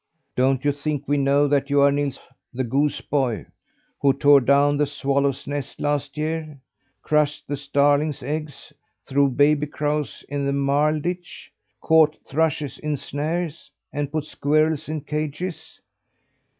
[0.35, 2.19] "Don't you think we know that you are Nils
[2.51, 3.45] the goose boy,
[4.01, 6.59] who tore down the swallow's nest last year,
[7.03, 8.73] crushed the starling's eggs,
[9.07, 11.51] threw baby crows in the marl ditch,
[11.81, 15.79] caught thrushes in snares, and put squirrels in cages?